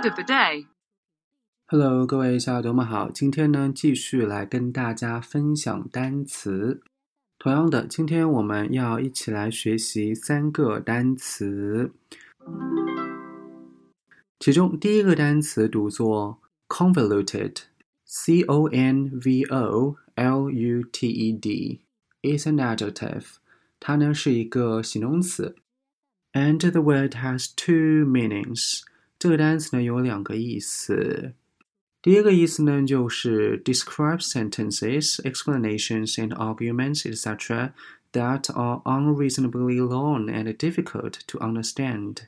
[0.00, 0.66] Word of the day.
[1.68, 6.80] Hello，各位小耳朵们好，今天呢继续来跟大家分享单词。
[7.38, 11.92] 同样的，今天我们要一起来学习三个单词，
[14.40, 23.34] 其中第一个单词读作 convoluted，c o n v o l u t e d，is an adjective，
[23.78, 25.54] 它呢是一个形容词，
[26.32, 28.80] and the word has two meanings。
[29.21, 31.35] 这个单词呢有两个意思。
[32.01, 37.73] 第一个意思呢，就是 describe sentences, explanations, and arguments, etc.
[38.13, 42.23] that are unreasonably long and difficult to understand，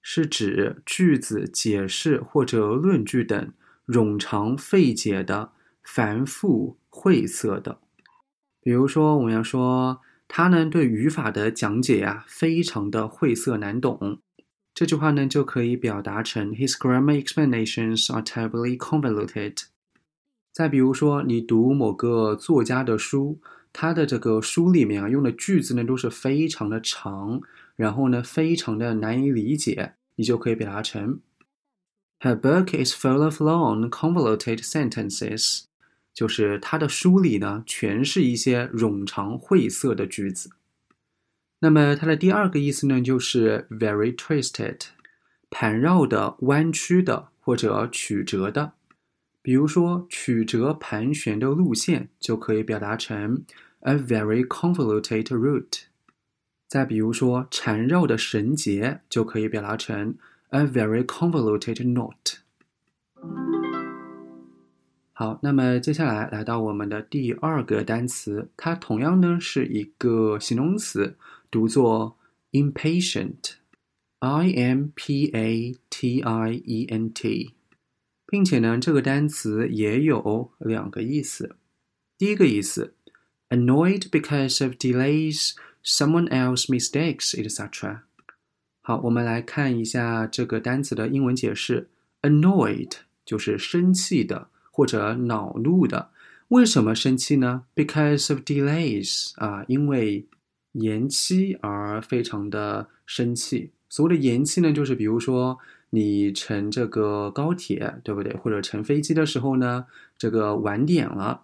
[0.00, 3.52] 是指句子解释或者论据等
[3.88, 5.50] 冗长费解的、
[5.82, 7.80] 繁复晦涩的。
[8.60, 14.20] 比如说，我们要说他呢对语法的讲解呀，非常的晦涩难懂。
[14.74, 19.62] 这句话呢就可以表达成 His grammar explanations are terribly convoluted。
[20.52, 23.38] 再比如说，你读某个作家的书，
[23.72, 27.40] 他的这个书里面啊用的句子呢都是非常的长，
[27.76, 31.20] 然后呢非常的难以理解，你就可以表达成
[32.20, 35.64] Her book is full of long, convoluted sentences。
[36.12, 40.50] 就是他的书里呢全是一些冗长晦涩的句子。
[41.64, 44.80] 那么它的第二个意思呢，就是 very twisted，
[45.48, 48.74] 盘绕的、弯曲的或者曲折的。
[49.40, 53.44] 比如说曲折盘旋的路线就可以表达成
[53.80, 55.84] a very convoluted route。
[56.68, 60.16] 再比如说缠绕的绳结就可以表达成
[60.50, 62.40] a very convoluted knot。
[65.14, 71.16] 好，那么接下来来到我们的第二个单词，它同样呢是一个形容词。
[71.53, 72.17] 读作
[72.51, 77.53] impatient，i m p a t i e n t，
[78.25, 81.55] 并且呢，这个单词也有两个意思。
[82.17, 82.95] 第一个意思，
[83.49, 88.01] annoyed because of delays, someone else mistakes, etc.
[88.81, 91.89] 好，我们来看一下这个单词的英文解释。
[92.21, 92.91] annoyed
[93.23, 96.11] 就是生气的或者恼怒的。
[96.49, 97.63] 为什么生气呢？
[97.75, 100.27] Because of delays 啊，因为
[100.74, 103.72] 延期而非常的生气。
[103.88, 105.58] 所谓的延期呢，就是比如说
[105.90, 108.34] 你乘这个高铁，对不对？
[108.34, 109.86] 或者乘飞机的时候呢，
[110.18, 111.42] 这个晚点了，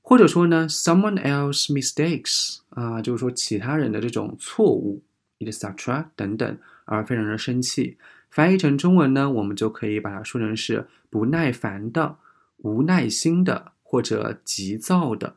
[0.00, 5.02] 或者说呢，someone else mistakes 啊，就是说其他人的这种错误
[5.40, 6.06] ，etc.
[6.16, 7.98] 等等，而非常的生气。
[8.30, 12.16] 翻译成中文呢，我们就可以把它说成是不耐烦的、
[12.58, 15.36] 无耐心的或者急躁的。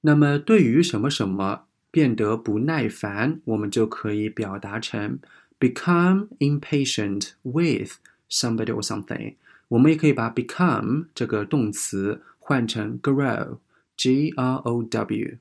[0.00, 1.64] 那么对于什么什么？
[1.90, 5.18] 变得不耐烦，我们就可以表达成
[5.58, 7.92] become impatient with
[8.30, 9.34] somebody or something。
[9.68, 15.38] 我们也可以把 become 这个动词换成 grow，g r o w。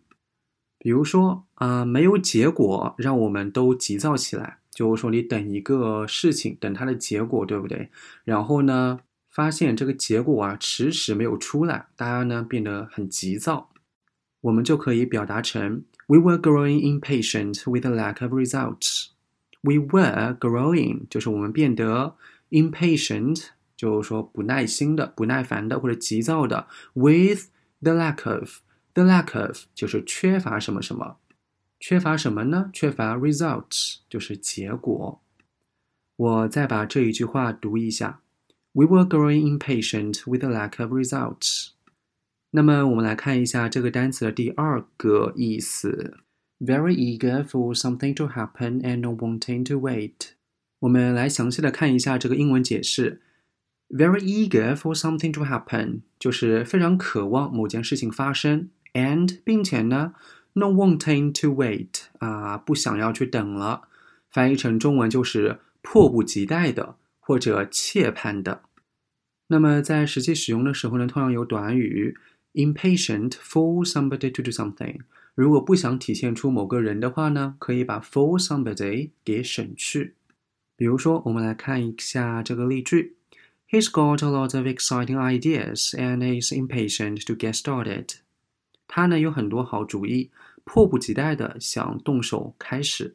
[0.79, 4.59] 比如说啊，没有结果，让我们都急躁起来。
[4.71, 7.89] 就是说，你等一个事情，等它的结果，对不对？
[8.23, 13.71] 然后呢，发现这个结果啊，迟迟没有出来，大家呢变得很急躁。
[14.46, 19.08] 我们就可以表达成 We were growing impatient with the lack of results.
[19.62, 22.16] We were growing 就是我们变得
[22.50, 23.46] impatient，
[23.76, 26.66] 就是说不耐心的、不耐烦的或者急躁的。
[26.94, 27.48] With
[27.80, 28.58] the lack of
[28.94, 31.16] the lack of 就是缺乏什么什么，
[31.78, 32.70] 缺乏什么呢？
[32.72, 35.20] 缺乏 results 就是结果。
[36.16, 38.20] 我再把这一句话读一下：
[38.72, 41.65] We were growing impatient with the lack of results.
[42.57, 46.17] 那么我们来看一下这个单词的第二个意思
[46.59, 50.29] ：very eager for something to happen and no wanting to wait。
[50.79, 53.21] 我们来详细的看一下这个英文解释
[53.89, 60.15] ：very eager for something to happen 就是非常渴望某件事情发生，and 并且呢
[60.53, 63.87] ，no wanting to wait 啊，不想要去等了。
[64.31, 68.63] 翻译成中文就是迫不及待的或者切盼的。
[69.49, 72.17] 那么在实际使用的时候呢，通常有短语。
[72.56, 75.00] impatient for somebody to do something。
[75.34, 80.14] 如果不想体现出某个人的话呢，可以把 for somebody 给省去。
[80.76, 83.16] 比如说，我们来看一下这个例句：
[83.70, 88.16] He's got a lot of exciting ideas and is impatient to get started。
[88.86, 90.30] 他呢有很多好主意，
[90.64, 93.14] 迫不及待的想动手开始。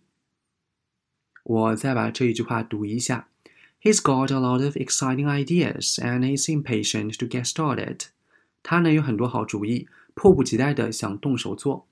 [1.44, 3.27] 我再把这一句话读一下：
[3.81, 8.07] He's got a lot of exciting ideas and is impatient to get started。
[8.62, 11.87] 他呢有很多好主意，迫不及待的想动手做。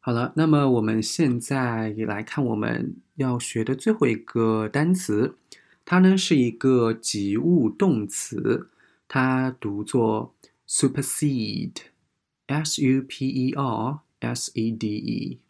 [0.00, 5.36] 好了，那么我们现在来看我们要学的最后一个单词，
[5.84, 8.70] 它呢是一个及物动词，
[9.06, 10.34] 它读作
[10.66, 15.40] supersede，s u p e r s e d e。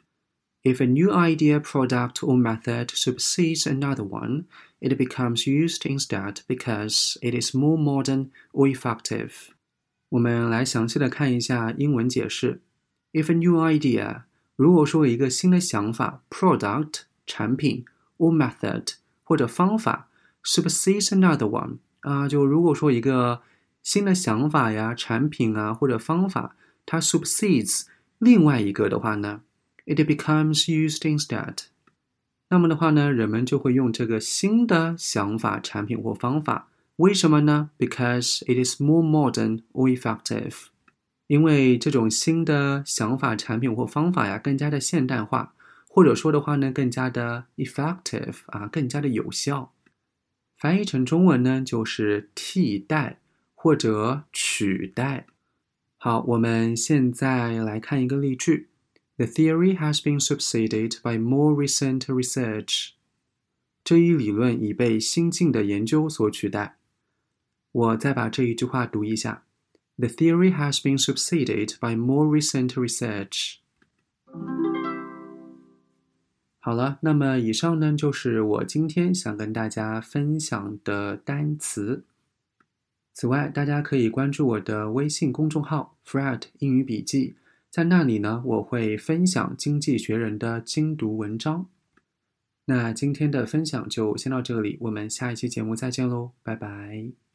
[0.65, 4.47] If a new idea, product, or method supersedes another one,
[4.80, 9.32] it becomes used instead because it is more modern or effective.
[10.10, 12.62] 我们来详细的看一下英文解释。
[13.14, 14.24] If a new idea，
[14.56, 17.86] 如果说一个新的想法，product 产品，
[18.18, 18.94] or method
[19.24, 20.10] 或者方法，
[20.44, 23.42] supersedes another one 啊，就如果说一个
[23.82, 26.56] 新的想法呀、产品啊或者方法，
[26.86, 27.86] 它 supersedes
[28.20, 29.42] 另外一个的话呢？
[29.86, 31.66] it becomes used instead。
[32.51, 36.69] 那么的话呢，人们就会用这个新的想法、产品或方法。
[36.97, 40.69] 为什么呢？Because it is more modern or effective。
[41.27, 45.53] 因为这种新的想法、产品或方法呀，更加的现代化，
[45.87, 49.75] 或者说的话呢，更加的 effective 啊，更加的有效。
[50.57, 53.21] 翻译成中文呢，就是替代
[53.55, 55.27] 或者取代。
[55.99, 58.68] 好，我们现在来看一个例句。
[59.19, 62.91] The theory has been superseded by more recent research.
[63.83, 66.79] 这一理论已被新近的研究所取代。
[67.73, 69.43] 我再把这一句话读一下
[69.97, 73.57] ：The theory has been superseded by more recent research.
[76.61, 82.05] 好了，那么以上呢就是我今天想跟大家分享的单词。
[83.13, 87.35] 此外，大家可以关注我的微信公众号 “Fred 英语笔记”。
[87.71, 91.69] 在那里呢，我会分享《经济学人》的精读文章。
[92.65, 97.28] 那今天的分享就先到这里，我们下一期节目再见喽，拜拜。